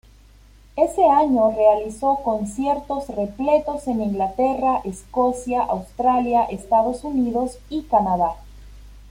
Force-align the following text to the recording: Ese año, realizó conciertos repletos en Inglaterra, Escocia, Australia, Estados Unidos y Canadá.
Ese 0.77 1.05
año, 1.05 1.51
realizó 1.51 2.15
conciertos 2.23 3.07
repletos 3.09 3.85
en 3.87 4.01
Inglaterra, 4.01 4.81
Escocia, 4.83 5.61
Australia, 5.61 6.45
Estados 6.45 7.03
Unidos 7.03 7.59
y 7.69 7.83
Canadá. 7.83 8.33